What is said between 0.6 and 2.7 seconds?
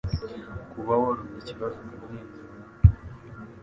Kuba warumye ikibazo ukamwenyura,